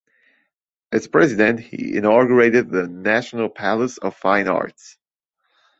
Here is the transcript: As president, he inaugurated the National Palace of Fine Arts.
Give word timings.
As 0.91 1.07
president, 1.07 1.59
he 1.59 1.95
inaugurated 1.95 2.71
the 2.71 2.87
National 2.87 3.49
Palace 3.49 3.99
of 3.99 4.15
Fine 4.17 4.47
Arts. 4.47 4.97